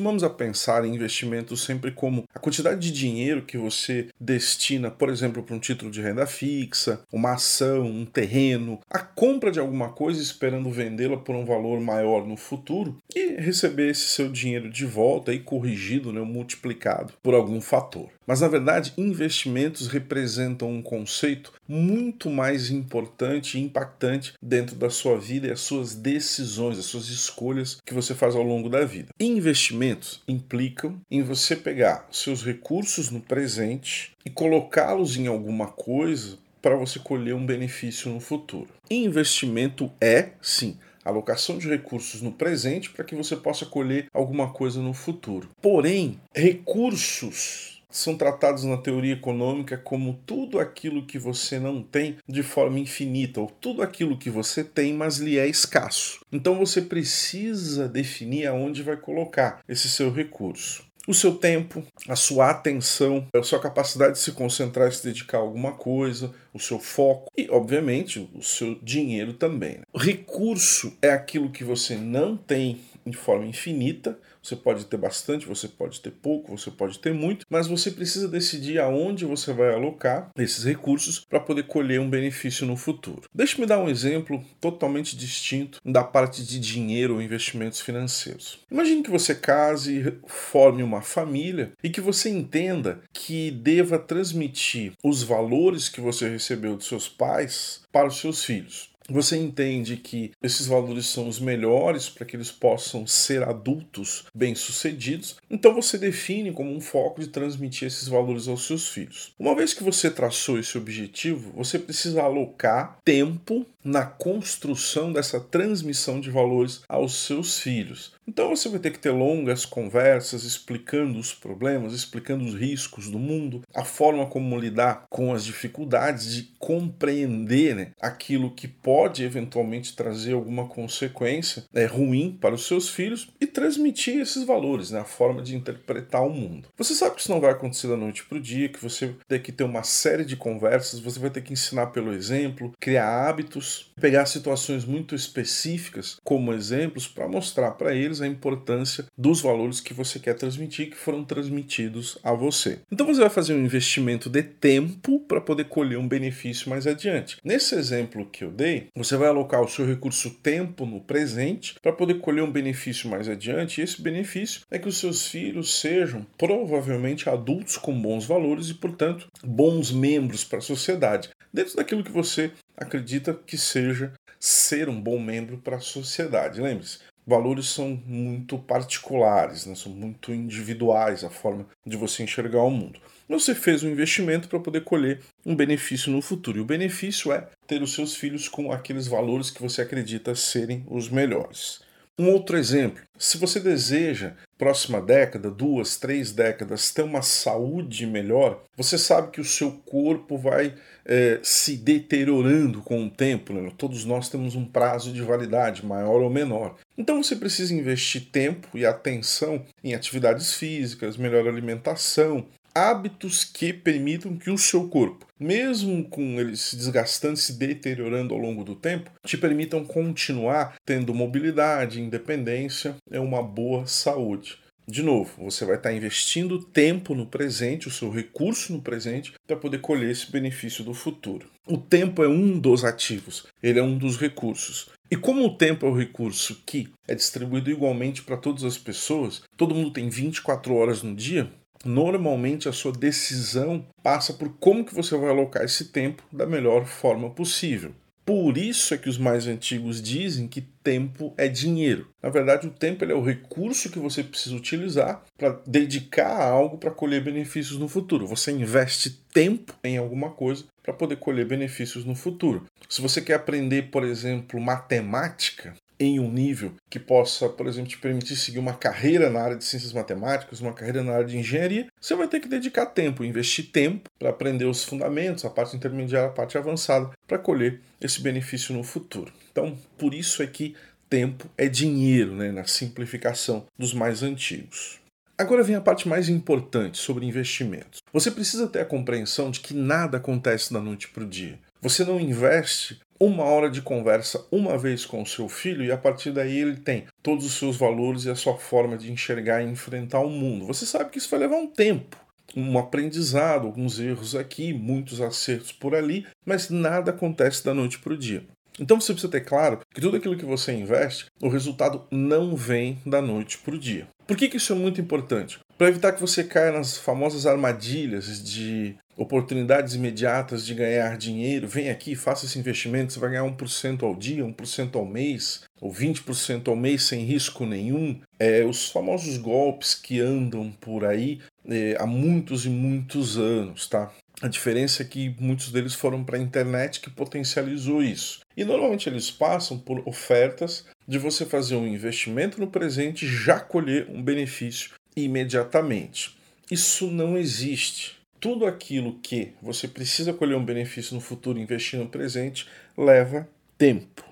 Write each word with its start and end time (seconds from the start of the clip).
costumamos 0.00 0.24
a 0.24 0.30
pensar 0.30 0.82
em 0.86 0.94
investimentos 0.94 1.62
sempre 1.62 1.92
como 1.92 2.24
a 2.34 2.38
quantidade 2.38 2.80
de 2.80 2.90
dinheiro 2.90 3.42
que 3.42 3.58
você 3.58 4.08
destina, 4.18 4.90
por 4.90 5.10
exemplo, 5.10 5.42
para 5.42 5.54
um 5.54 5.58
título 5.58 5.90
de 5.90 6.00
renda 6.00 6.26
fixa, 6.26 7.02
uma 7.12 7.34
ação, 7.34 7.82
um 7.82 8.06
terreno, 8.06 8.80
a 8.88 9.00
compra 9.00 9.52
de 9.52 9.60
alguma 9.60 9.90
coisa 9.90 10.22
esperando 10.22 10.70
vendê-la 10.70 11.18
por 11.18 11.36
um 11.36 11.44
valor 11.44 11.78
maior 11.80 12.26
no 12.26 12.34
futuro 12.34 12.96
e 13.14 13.34
receber 13.34 13.90
esse 13.90 14.06
seu 14.06 14.30
dinheiro 14.30 14.70
de 14.70 14.86
volta 14.86 15.34
e 15.34 15.38
corrigido, 15.38 16.14
né, 16.14 16.22
multiplicado 16.22 17.12
por 17.22 17.34
algum 17.34 17.60
fator. 17.60 18.08
Mas 18.30 18.42
na 18.42 18.46
verdade, 18.46 18.92
investimentos 18.96 19.88
representam 19.88 20.70
um 20.70 20.80
conceito 20.80 21.52
muito 21.66 22.30
mais 22.30 22.70
importante 22.70 23.58
e 23.58 23.60
impactante 23.60 24.34
dentro 24.40 24.76
da 24.76 24.88
sua 24.88 25.18
vida 25.18 25.48
e 25.48 25.50
as 25.50 25.58
suas 25.58 25.96
decisões, 25.96 26.78
as 26.78 26.84
suas 26.84 27.08
escolhas 27.08 27.80
que 27.84 27.92
você 27.92 28.14
faz 28.14 28.36
ao 28.36 28.44
longo 28.44 28.68
da 28.68 28.84
vida. 28.84 29.08
Investimentos 29.18 30.22
implicam 30.28 31.00
em 31.10 31.24
você 31.24 31.56
pegar 31.56 32.06
seus 32.12 32.44
recursos 32.44 33.10
no 33.10 33.20
presente 33.20 34.12
e 34.24 34.30
colocá-los 34.30 35.16
em 35.16 35.26
alguma 35.26 35.66
coisa 35.66 36.38
para 36.62 36.76
você 36.76 37.00
colher 37.00 37.34
um 37.34 37.44
benefício 37.44 38.12
no 38.12 38.20
futuro. 38.20 38.68
Investimento 38.88 39.90
é, 40.00 40.28
sim, 40.40 40.78
alocação 41.04 41.58
de 41.58 41.68
recursos 41.68 42.22
no 42.22 42.30
presente 42.30 42.90
para 42.90 43.04
que 43.04 43.16
você 43.16 43.34
possa 43.34 43.66
colher 43.66 44.06
alguma 44.14 44.52
coisa 44.52 44.80
no 44.80 44.94
futuro. 44.94 45.50
Porém, 45.60 46.20
recursos 46.32 47.79
são 47.90 48.16
tratados 48.16 48.64
na 48.64 48.76
teoria 48.76 49.14
econômica 49.14 49.76
como 49.76 50.20
tudo 50.26 50.58
aquilo 50.58 51.06
que 51.06 51.18
você 51.18 51.58
não 51.58 51.82
tem 51.82 52.16
de 52.28 52.42
forma 52.42 52.78
infinita, 52.78 53.40
ou 53.40 53.46
tudo 53.60 53.82
aquilo 53.82 54.18
que 54.18 54.30
você 54.30 54.62
tem, 54.62 54.94
mas 54.94 55.18
lhe 55.18 55.38
é 55.38 55.46
escasso. 55.46 56.20
Então 56.32 56.56
você 56.56 56.80
precisa 56.82 57.88
definir 57.88 58.46
aonde 58.46 58.82
vai 58.82 58.96
colocar 58.96 59.60
esse 59.68 59.88
seu 59.88 60.12
recurso. 60.12 60.88
O 61.08 61.14
seu 61.14 61.34
tempo, 61.34 61.82
a 62.08 62.14
sua 62.14 62.50
atenção, 62.50 63.26
a 63.34 63.42
sua 63.42 63.58
capacidade 63.58 64.12
de 64.12 64.18
se 64.20 64.32
concentrar 64.32 64.88
e 64.88 64.92
se 64.92 65.02
dedicar 65.02 65.38
a 65.38 65.40
alguma 65.40 65.72
coisa, 65.72 66.32
o 66.52 66.60
seu 66.60 66.78
foco 66.78 67.32
e, 67.36 67.48
obviamente, 67.50 68.28
o 68.34 68.42
seu 68.42 68.78
dinheiro 68.82 69.32
também. 69.32 69.80
O 69.92 69.98
recurso 69.98 70.92
é 71.00 71.10
aquilo 71.10 71.50
que 71.50 71.64
você 71.64 71.96
não 71.96 72.36
tem 72.36 72.80
de 73.10 73.16
forma 73.16 73.46
infinita, 73.46 74.18
você 74.42 74.56
pode 74.56 74.86
ter 74.86 74.96
bastante, 74.96 75.46
você 75.46 75.68
pode 75.68 76.00
ter 76.00 76.10
pouco, 76.10 76.56
você 76.56 76.70
pode 76.70 76.98
ter 76.98 77.12
muito, 77.12 77.44
mas 77.48 77.66
você 77.66 77.90
precisa 77.90 78.28
decidir 78.28 78.78
aonde 78.78 79.24
você 79.24 79.52
vai 79.52 79.72
alocar 79.72 80.30
esses 80.36 80.64
recursos 80.64 81.20
para 81.20 81.40
poder 81.40 81.64
colher 81.64 82.00
um 82.00 82.08
benefício 82.08 82.66
no 82.66 82.76
futuro. 82.76 83.22
Deixe-me 83.34 83.66
dar 83.66 83.78
um 83.78 83.88
exemplo 83.88 84.42
totalmente 84.60 85.16
distinto 85.16 85.80
da 85.84 86.02
parte 86.02 86.42
de 86.44 86.58
dinheiro 86.58 87.14
ou 87.14 87.22
investimentos 87.22 87.80
financeiros. 87.80 88.60
Imagine 88.70 89.02
que 89.02 89.10
você 89.10 89.34
case 89.34 90.14
forme 90.26 90.82
uma 90.82 91.02
família 91.02 91.72
e 91.82 91.90
que 91.90 92.00
você 92.00 92.30
entenda 92.30 93.00
que 93.12 93.50
deva 93.50 93.98
transmitir 93.98 94.92
os 95.02 95.22
valores 95.22 95.88
que 95.88 96.00
você 96.00 96.28
recebeu 96.28 96.76
dos 96.76 96.86
seus 96.86 97.08
pais 97.08 97.82
para 97.92 98.08
os 98.08 98.18
seus 98.18 98.44
filhos 98.44 98.89
você 99.10 99.36
entende 99.36 99.96
que 99.96 100.30
esses 100.42 100.66
valores 100.66 101.06
são 101.06 101.28
os 101.28 101.40
melhores 101.40 102.08
para 102.08 102.24
que 102.24 102.36
eles 102.36 102.50
possam 102.50 103.06
ser 103.06 103.42
adultos 103.42 104.24
bem-sucedidos, 104.34 105.36
então 105.50 105.74
você 105.74 105.98
define 105.98 106.52
como 106.52 106.70
um 106.70 106.80
foco 106.80 107.20
de 107.20 107.28
transmitir 107.28 107.88
esses 107.88 108.08
valores 108.08 108.48
aos 108.48 108.66
seus 108.66 108.88
filhos. 108.88 109.32
Uma 109.38 109.54
vez 109.54 109.74
que 109.74 109.82
você 109.82 110.10
traçou 110.10 110.58
esse 110.58 110.78
objetivo, 110.78 111.52
você 111.54 111.78
precisa 111.78 112.22
alocar 112.22 112.98
tempo 113.04 113.66
na 113.82 114.04
construção 114.04 115.12
dessa 115.12 115.40
transmissão 115.40 116.20
de 116.20 116.30
valores 116.30 116.82
aos 116.88 117.24
seus 117.24 117.58
filhos. 117.58 118.12
Então 118.28 118.50
você 118.50 118.68
vai 118.68 118.78
ter 118.78 118.92
que 118.92 118.98
ter 118.98 119.10
longas 119.10 119.64
conversas 119.64 120.44
explicando 120.44 121.18
os 121.18 121.34
problemas, 121.34 121.92
explicando 121.92 122.44
os 122.44 122.54
riscos 122.54 123.10
do 123.10 123.18
mundo, 123.18 123.62
a 123.74 123.84
forma 123.84 124.26
como 124.26 124.58
lidar 124.58 125.06
com 125.08 125.32
as 125.32 125.44
dificuldades 125.44 126.34
de 126.34 126.42
compreender 126.58 127.74
né, 127.74 127.90
aquilo 128.00 128.54
que 128.54 128.68
pode 128.68 128.99
eventualmente 129.22 129.94
trazer 129.94 130.32
alguma 130.32 130.66
consequência 130.66 131.64
é, 131.74 131.84
ruim 131.84 132.36
para 132.40 132.54
os 132.54 132.66
seus 132.66 132.88
filhos 132.88 133.28
e 133.40 133.46
transmitir 133.46 134.20
esses 134.20 134.44
valores, 134.44 134.90
né, 134.90 135.00
a 135.00 135.04
forma 135.04 135.42
de 135.42 135.56
interpretar 135.56 136.24
o 136.24 136.30
mundo. 136.30 136.68
Você 136.76 136.94
sabe 136.94 137.14
que 137.14 137.20
isso 137.20 137.30
não 137.30 137.40
vai 137.40 137.52
acontecer 137.52 137.88
da 137.88 137.96
noite 137.96 138.24
para 138.24 138.38
o 138.38 138.40
dia, 138.40 138.68
que 138.68 138.82
você 138.82 139.14
ter 139.28 139.40
que 139.40 139.52
ter 139.52 139.64
uma 139.64 139.82
série 139.82 140.24
de 140.24 140.36
conversas, 140.36 141.00
você 141.00 141.18
vai 141.18 141.30
ter 141.30 141.42
que 141.42 141.52
ensinar 141.52 141.86
pelo 141.88 142.12
exemplo, 142.12 142.72
criar 142.80 143.28
hábitos, 143.28 143.92
pegar 144.00 144.26
situações 144.26 144.84
muito 144.84 145.14
específicas 145.14 146.18
como 146.24 146.52
exemplos 146.52 147.06
para 147.06 147.28
mostrar 147.28 147.72
para 147.72 147.94
eles 147.94 148.20
a 148.20 148.26
importância 148.26 149.06
dos 149.16 149.40
valores 149.40 149.80
que 149.80 149.94
você 149.94 150.18
quer 150.18 150.34
transmitir 150.34 150.90
que 150.90 150.96
foram 150.96 151.24
transmitidos 151.24 152.18
a 152.22 152.32
você. 152.32 152.80
Então 152.90 153.06
você 153.06 153.20
vai 153.20 153.30
fazer 153.30 153.54
um 153.54 153.64
investimento 153.64 154.28
de 154.28 154.42
tempo 154.42 155.20
para 155.20 155.40
poder 155.40 155.64
colher 155.64 155.98
um 155.98 156.08
benefício 156.08 156.70
mais 156.70 156.86
adiante. 156.86 157.38
Nesse 157.44 157.74
exemplo 157.74 158.26
que 158.26 158.44
eu 158.44 158.50
dei, 158.50 158.88
você 158.94 159.16
vai 159.16 159.28
alocar 159.28 159.62
o 159.62 159.68
seu 159.68 159.86
recurso 159.86 160.30
tempo 160.30 160.84
no 160.84 161.00
presente 161.00 161.74
para 161.80 161.92
poder 161.92 162.20
colher 162.20 162.42
um 162.42 162.50
benefício 162.50 163.08
mais 163.08 163.28
adiante, 163.28 163.80
e 163.80 163.84
esse 163.84 164.00
benefício 164.00 164.62
é 164.70 164.78
que 164.78 164.88
os 164.88 164.98
seus 164.98 165.26
filhos 165.26 165.80
sejam 165.80 166.26
provavelmente 166.36 167.28
adultos 167.28 167.76
com 167.76 168.00
bons 168.00 168.26
valores 168.26 168.68
e, 168.68 168.74
portanto, 168.74 169.28
bons 169.44 169.90
membros 169.90 170.44
para 170.44 170.58
a 170.58 170.62
sociedade, 170.62 171.30
dentro 171.52 171.76
daquilo 171.76 172.04
que 172.04 172.12
você 172.12 172.52
acredita 172.76 173.34
que 173.34 173.58
seja 173.58 174.12
ser 174.38 174.88
um 174.88 175.00
bom 175.00 175.18
membro 175.18 175.58
para 175.58 175.76
a 175.76 175.80
sociedade. 175.80 176.60
Lembre-se, 176.60 177.00
valores 177.26 177.66
são 177.68 178.00
muito 178.06 178.58
particulares, 178.58 179.66
né? 179.66 179.74
são 179.74 179.92
muito 179.92 180.32
individuais 180.32 181.22
a 181.22 181.30
forma 181.30 181.66
de 181.86 181.96
você 181.96 182.22
enxergar 182.22 182.62
o 182.62 182.70
mundo. 182.70 182.98
Você 183.30 183.54
fez 183.54 183.84
um 183.84 183.90
investimento 183.90 184.48
para 184.48 184.58
poder 184.58 184.80
colher 184.80 185.20
um 185.46 185.54
benefício 185.54 186.10
no 186.10 186.20
futuro. 186.20 186.58
E 186.58 186.60
o 186.60 186.64
benefício 186.64 187.30
é 187.30 187.46
ter 187.64 187.80
os 187.80 187.94
seus 187.94 188.16
filhos 188.16 188.48
com 188.48 188.72
aqueles 188.72 189.06
valores 189.06 189.52
que 189.52 189.62
você 189.62 189.82
acredita 189.82 190.34
serem 190.34 190.84
os 190.90 191.08
melhores. 191.08 191.80
Um 192.18 192.28
outro 192.28 192.58
exemplo: 192.58 193.00
se 193.16 193.38
você 193.38 193.60
deseja, 193.60 194.32
próxima 194.58 195.00
década, 195.00 195.48
duas, 195.48 195.96
três 195.96 196.32
décadas, 196.32 196.90
ter 196.90 197.02
uma 197.02 197.22
saúde 197.22 198.04
melhor, 198.04 198.64
você 198.76 198.98
sabe 198.98 199.30
que 199.30 199.40
o 199.40 199.44
seu 199.44 199.72
corpo 199.86 200.36
vai 200.36 200.74
é, 201.04 201.38
se 201.40 201.76
deteriorando 201.76 202.82
com 202.82 203.06
o 203.06 203.10
tempo. 203.10 203.52
Né? 203.52 203.70
Todos 203.78 204.04
nós 204.04 204.28
temos 204.28 204.56
um 204.56 204.64
prazo 204.64 205.12
de 205.12 205.22
validade, 205.22 205.86
maior 205.86 206.20
ou 206.20 206.28
menor. 206.28 206.74
Então 206.98 207.22
você 207.22 207.36
precisa 207.36 207.72
investir 207.72 208.26
tempo 208.32 208.76
e 208.76 208.84
atenção 208.84 209.64
em 209.84 209.94
atividades 209.94 210.52
físicas, 210.54 211.16
melhor 211.16 211.46
alimentação, 211.46 212.44
hábitos 212.74 213.44
que 213.44 213.72
permitam 213.72 214.36
que 214.36 214.50
o 214.50 214.58
seu 214.58 214.88
corpo, 214.88 215.26
mesmo 215.38 216.08
com 216.08 216.40
ele 216.40 216.56
se 216.56 216.76
desgastando, 216.76 217.36
se 217.36 217.54
deteriorando 217.54 218.34
ao 218.34 218.40
longo 218.40 218.64
do 218.64 218.74
tempo, 218.74 219.10
te 219.24 219.36
permitam 219.36 219.84
continuar 219.84 220.74
tendo 220.84 221.14
mobilidade, 221.14 222.00
independência 222.00 222.96
e 223.10 223.18
uma 223.18 223.42
boa 223.42 223.86
saúde. 223.86 224.58
De 224.90 225.04
novo, 225.04 225.44
você 225.44 225.64
vai 225.64 225.76
estar 225.76 225.92
investindo 225.92 226.64
tempo 226.64 227.14
no 227.14 227.24
presente, 227.24 227.86
o 227.86 227.92
seu 227.92 228.10
recurso 228.10 228.72
no 228.72 228.82
presente, 228.82 229.32
para 229.46 229.56
poder 229.56 229.78
colher 229.78 230.10
esse 230.10 230.30
benefício 230.32 230.82
do 230.82 230.92
futuro. 230.92 231.48
O 231.64 231.78
tempo 231.78 232.24
é 232.24 232.28
um 232.28 232.58
dos 232.58 232.84
ativos, 232.84 233.46
ele 233.62 233.78
é 233.78 233.82
um 233.82 233.96
dos 233.96 234.18
recursos. 234.18 234.88
E 235.08 235.16
como 235.16 235.44
o 235.44 235.56
tempo 235.56 235.86
é 235.86 235.88
o 235.88 235.96
recurso 235.96 236.62
que 236.66 236.88
é 237.06 237.14
distribuído 237.14 237.70
igualmente 237.70 238.22
para 238.22 238.36
todas 238.36 238.64
as 238.64 238.78
pessoas, 238.78 239.42
todo 239.56 239.74
mundo 239.76 239.92
tem 239.92 240.08
24 240.08 240.74
horas 240.74 241.04
no 241.04 241.14
dia, 241.14 241.48
normalmente 241.84 242.68
a 242.68 242.72
sua 242.72 242.92
decisão 242.92 243.84
passa 244.02 244.32
por 244.32 244.50
como 244.58 244.84
que 244.84 244.94
você 244.94 245.16
vai 245.16 245.30
alocar 245.30 245.64
esse 245.64 245.86
tempo 245.86 246.22
da 246.32 246.46
melhor 246.46 246.84
forma 246.86 247.30
possível. 247.30 247.92
Por 248.24 248.56
isso 248.56 248.94
é 248.94 248.96
que 248.96 249.08
os 249.08 249.18
mais 249.18 249.48
antigos 249.48 250.00
dizem 250.00 250.46
que 250.46 250.60
tempo 250.60 251.34
é 251.36 251.48
dinheiro. 251.48 252.06
Na 252.22 252.28
verdade, 252.28 252.66
o 252.66 252.70
tempo 252.70 253.04
é 253.04 253.12
o 253.12 253.24
recurso 253.24 253.90
que 253.90 253.98
você 253.98 254.22
precisa 254.22 254.54
utilizar 254.54 255.24
para 255.36 255.60
dedicar 255.66 256.28
a 256.28 256.48
algo 256.48 256.78
para 256.78 256.92
colher 256.92 257.24
benefícios 257.24 257.76
no 257.76 257.88
futuro. 257.88 258.28
Você 258.28 258.52
investe 258.52 259.10
tempo 259.32 259.74
em 259.82 259.98
alguma 259.98 260.30
coisa 260.30 260.64
para 260.80 260.94
poder 260.94 261.16
colher 261.16 261.44
benefícios 261.44 262.04
no 262.04 262.14
futuro. 262.14 262.66
Se 262.88 263.00
você 263.00 263.20
quer 263.20 263.34
aprender, 263.34 263.90
por 263.90 264.04
exemplo, 264.04 264.60
matemática, 264.60 265.74
em 266.00 266.18
um 266.18 266.32
nível 266.32 266.72
que 266.88 266.98
possa, 266.98 267.46
por 267.46 267.66
exemplo, 267.66 267.90
te 267.90 267.98
permitir 267.98 268.34
seguir 268.34 268.58
uma 268.58 268.72
carreira 268.72 269.28
na 269.28 269.42
área 269.42 269.56
de 269.56 269.64
ciências 269.64 269.92
matemáticas, 269.92 270.60
uma 270.60 270.72
carreira 270.72 271.04
na 271.04 271.12
área 271.12 271.26
de 271.26 271.36
engenharia, 271.36 271.86
você 272.00 272.14
vai 272.14 272.26
ter 272.26 272.40
que 272.40 272.48
dedicar 272.48 272.86
tempo, 272.86 273.22
investir 273.22 273.70
tempo 273.70 274.08
para 274.18 274.30
aprender 274.30 274.64
os 274.64 274.82
fundamentos, 274.82 275.44
a 275.44 275.50
parte 275.50 275.76
intermediária, 275.76 276.28
a 276.28 276.32
parte 276.32 276.56
avançada, 276.56 277.10
para 277.28 277.38
colher 277.38 277.80
esse 278.00 278.22
benefício 278.22 278.74
no 278.74 278.82
futuro. 278.82 279.30
Então, 279.52 279.76
por 279.98 280.14
isso 280.14 280.42
é 280.42 280.46
que 280.46 280.74
tempo 281.10 281.50
é 281.58 281.68
dinheiro, 281.68 282.34
né, 282.34 282.50
na 282.50 282.64
simplificação 282.64 283.66
dos 283.78 283.92
mais 283.92 284.22
antigos. 284.22 284.98
Agora 285.36 285.62
vem 285.62 285.74
a 285.74 285.80
parte 285.80 286.08
mais 286.08 286.28
importante 286.28 286.98
sobre 286.98 287.26
investimentos. 287.26 288.00
Você 288.12 288.30
precisa 288.30 288.66
ter 288.68 288.80
a 288.80 288.84
compreensão 288.84 289.50
de 289.50 289.60
que 289.60 289.74
nada 289.74 290.18
acontece 290.18 290.72
da 290.72 290.80
noite 290.80 291.08
para 291.08 291.24
o 291.24 291.28
dia. 291.28 291.58
Você 291.80 292.04
não 292.04 292.20
investe 292.20 293.00
uma 293.20 293.44
hora 293.44 293.68
de 293.68 293.82
conversa 293.82 294.46
uma 294.50 294.78
vez 294.78 295.04
com 295.04 295.20
o 295.20 295.26
seu 295.26 295.46
filho 295.46 295.84
e 295.84 295.92
a 295.92 295.98
partir 295.98 296.32
daí 296.32 296.58
ele 296.58 296.76
tem 296.76 297.04
todos 297.22 297.44
os 297.44 297.52
seus 297.52 297.76
valores 297.76 298.24
e 298.24 298.30
a 298.30 298.34
sua 298.34 298.56
forma 298.56 298.96
de 298.96 299.12
enxergar 299.12 299.62
e 299.62 299.68
enfrentar 299.68 300.20
o 300.20 300.30
mundo. 300.30 300.66
Você 300.66 300.86
sabe 300.86 301.10
que 301.10 301.18
isso 301.18 301.28
vai 301.28 301.40
levar 301.40 301.56
um 301.56 301.66
tempo, 301.66 302.16
um 302.56 302.78
aprendizado, 302.78 303.66
alguns 303.66 304.00
erros 304.00 304.34
aqui, 304.34 304.72
muitos 304.72 305.20
acertos 305.20 305.70
por 305.70 305.94
ali, 305.94 306.26
mas 306.46 306.70
nada 306.70 307.10
acontece 307.10 307.62
da 307.62 307.74
noite 307.74 307.98
para 307.98 308.14
o 308.14 308.16
dia. 308.16 308.42
Então 308.78 308.98
você 308.98 309.12
precisa 309.12 309.30
ter 309.30 309.42
claro 309.42 309.80
que 309.92 310.00
tudo 310.00 310.16
aquilo 310.16 310.36
que 310.36 310.44
você 310.44 310.72
investe, 310.72 311.26
o 311.42 311.48
resultado 311.48 312.06
não 312.10 312.56
vem 312.56 312.98
da 313.04 313.20
noite 313.20 313.58
para 313.58 313.74
o 313.74 313.78
dia. 313.78 314.08
Por 314.26 314.36
que, 314.36 314.48
que 314.48 314.56
isso 314.56 314.72
é 314.72 314.76
muito 314.76 315.00
importante? 315.00 315.58
Para 315.76 315.88
evitar 315.88 316.12
que 316.12 316.20
você 316.20 316.44
caia 316.44 316.72
nas 316.72 316.96
famosas 316.96 317.46
armadilhas 317.46 318.42
de 318.42 318.96
oportunidades 319.20 319.94
imediatas 319.94 320.64
de 320.64 320.72
ganhar 320.72 321.18
dinheiro, 321.18 321.68
vem 321.68 321.90
aqui, 321.90 322.16
faça 322.16 322.46
esse 322.46 322.58
investimento, 322.58 323.12
você 323.12 323.20
vai 323.20 323.32
ganhar 323.32 323.44
1% 323.44 324.02
ao 324.02 324.14
dia, 324.14 324.42
1% 324.42 324.96
ao 324.96 325.04
mês, 325.04 325.60
ou 325.78 325.92
20% 325.92 326.68
ao 326.68 326.74
mês 326.74 327.02
sem 327.02 327.22
risco 327.22 327.66
nenhum. 327.66 328.18
É, 328.38 328.64
os 328.64 328.88
famosos 328.88 329.36
golpes 329.36 329.94
que 329.94 330.20
andam 330.20 330.72
por 330.80 331.04
aí 331.04 331.38
é, 331.68 331.96
há 332.00 332.06
muitos 332.06 332.64
e 332.64 332.70
muitos 332.70 333.36
anos, 333.36 333.86
tá? 333.86 334.10
A 334.40 334.48
diferença 334.48 335.02
é 335.02 335.06
que 335.06 335.36
muitos 335.38 335.70
deles 335.70 335.92
foram 335.92 336.24
para 336.24 336.38
a 336.38 336.40
internet 336.40 336.98
que 337.00 337.10
potencializou 337.10 338.02
isso. 338.02 338.40
E 338.56 338.64
normalmente 338.64 339.06
eles 339.06 339.30
passam 339.30 339.78
por 339.78 340.02
ofertas 340.08 340.86
de 341.06 341.18
você 341.18 341.44
fazer 341.44 341.76
um 341.76 341.86
investimento 341.86 342.58
no 342.58 342.68
presente 342.68 343.26
e 343.26 343.28
já 343.28 343.60
colher 343.60 344.08
um 344.08 344.22
benefício 344.22 344.92
imediatamente. 345.14 346.38
Isso 346.70 347.08
não 347.08 347.36
existe. 347.36 348.19
Tudo 348.40 348.64
aquilo 348.66 349.18
que 349.22 349.52
você 349.60 349.86
precisa 349.86 350.32
colher 350.32 350.56
um 350.56 350.64
benefício 350.64 351.14
no 351.14 351.20
futuro 351.20 351.58
investindo 351.58 352.04
no 352.04 352.08
presente 352.08 352.66
leva 352.96 353.46
tempo. 353.76 354.29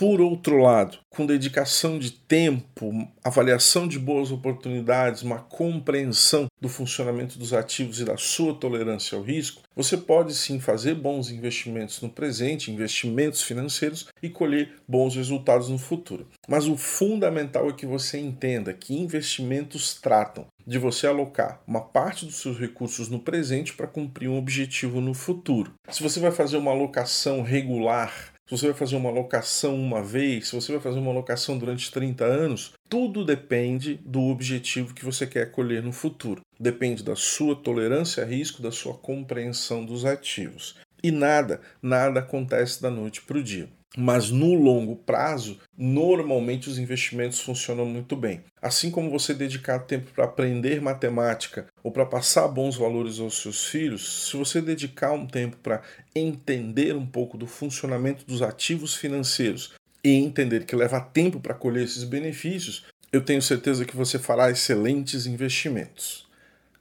Por 0.00 0.18
outro 0.22 0.56
lado, 0.56 0.96
com 1.10 1.26
dedicação 1.26 1.98
de 1.98 2.10
tempo, 2.10 3.06
avaliação 3.22 3.86
de 3.86 3.98
boas 3.98 4.32
oportunidades, 4.32 5.20
uma 5.20 5.40
compreensão 5.40 6.46
do 6.58 6.70
funcionamento 6.70 7.38
dos 7.38 7.52
ativos 7.52 8.00
e 8.00 8.06
da 8.06 8.16
sua 8.16 8.54
tolerância 8.54 9.18
ao 9.18 9.22
risco, 9.22 9.60
você 9.76 9.98
pode 9.98 10.34
sim 10.34 10.58
fazer 10.58 10.94
bons 10.94 11.30
investimentos 11.30 12.00
no 12.00 12.08
presente, 12.08 12.70
investimentos 12.70 13.42
financeiros 13.42 14.08
e 14.22 14.30
colher 14.30 14.74
bons 14.88 15.16
resultados 15.16 15.68
no 15.68 15.76
futuro. 15.76 16.26
Mas 16.48 16.66
o 16.66 16.78
fundamental 16.78 17.68
é 17.68 17.74
que 17.74 17.84
você 17.84 18.18
entenda 18.18 18.72
que 18.72 18.98
investimentos 18.98 19.92
tratam 20.00 20.46
de 20.66 20.78
você 20.78 21.06
alocar 21.06 21.60
uma 21.66 21.82
parte 21.82 22.24
dos 22.24 22.40
seus 22.40 22.58
recursos 22.58 23.10
no 23.10 23.18
presente 23.18 23.74
para 23.74 23.86
cumprir 23.86 24.28
um 24.30 24.38
objetivo 24.38 24.98
no 25.00 25.12
futuro. 25.12 25.74
Se 25.90 26.02
você 26.02 26.18
vai 26.20 26.30
fazer 26.30 26.56
uma 26.56 26.70
alocação 26.70 27.42
regular 27.42 28.32
se 28.50 28.56
você 28.56 28.66
vai 28.66 28.74
fazer 28.74 28.96
uma 28.96 29.10
alocação 29.10 29.76
uma 29.76 30.02
vez, 30.02 30.48
se 30.48 30.56
você 30.56 30.72
vai 30.72 30.80
fazer 30.80 30.98
uma 30.98 31.12
alocação 31.12 31.56
durante 31.56 31.88
30 31.88 32.24
anos, 32.24 32.72
tudo 32.88 33.24
depende 33.24 33.94
do 34.04 34.22
objetivo 34.22 34.92
que 34.92 35.04
você 35.04 35.24
quer 35.24 35.52
colher 35.52 35.80
no 35.80 35.92
futuro. 35.92 36.40
Depende 36.58 37.04
da 37.04 37.14
sua 37.14 37.54
tolerância 37.54 38.24
a 38.24 38.26
risco, 38.26 38.60
da 38.60 38.72
sua 38.72 38.94
compreensão 38.94 39.84
dos 39.84 40.04
ativos. 40.04 40.74
E 41.00 41.12
nada, 41.12 41.60
nada 41.80 42.18
acontece 42.18 42.82
da 42.82 42.90
noite 42.90 43.22
para 43.22 43.38
o 43.38 43.42
dia. 43.42 43.68
Mas 43.96 44.30
no 44.30 44.54
longo 44.54 44.94
prazo, 44.94 45.58
normalmente 45.76 46.68
os 46.68 46.78
investimentos 46.78 47.40
funcionam 47.40 47.84
muito 47.84 48.14
bem. 48.14 48.42
Assim 48.62 48.90
como 48.90 49.10
você 49.10 49.34
dedicar 49.34 49.80
tempo 49.80 50.12
para 50.12 50.24
aprender 50.24 50.80
matemática 50.80 51.66
ou 51.82 51.90
para 51.90 52.06
passar 52.06 52.46
bons 52.46 52.76
valores 52.76 53.18
aos 53.18 53.42
seus 53.42 53.66
filhos, 53.66 54.28
se 54.28 54.36
você 54.36 54.62
dedicar 54.62 55.12
um 55.12 55.26
tempo 55.26 55.56
para 55.56 55.82
entender 56.14 56.94
um 56.94 57.06
pouco 57.06 57.36
do 57.36 57.48
funcionamento 57.48 58.24
dos 58.24 58.42
ativos 58.42 58.94
financeiros 58.94 59.74
e 60.04 60.10
entender 60.10 60.64
que 60.64 60.76
leva 60.76 61.00
tempo 61.00 61.40
para 61.40 61.54
colher 61.54 61.84
esses 61.84 62.04
benefícios, 62.04 62.84
eu 63.12 63.24
tenho 63.24 63.42
certeza 63.42 63.84
que 63.84 63.96
você 63.96 64.18
fará 64.20 64.50
excelentes 64.50 65.26
investimentos. 65.26 66.28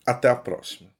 Até 0.05 0.29
a 0.29 0.35
próxima. 0.35 0.98